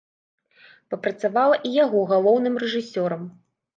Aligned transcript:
Папрацавала 0.93 1.59
і 1.73 1.73
яго 1.85 1.99
галоўным 2.13 2.59
рэжысёрам. 2.67 3.23